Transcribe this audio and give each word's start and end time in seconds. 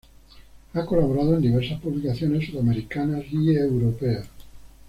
Ha 0.73 0.83
colaborado 0.83 1.35
en 1.35 1.43
diversas 1.43 1.79
publicaciones 1.79 2.47
sudamericanas 2.47 3.23
y 3.29 3.55
europeas. 3.55 4.25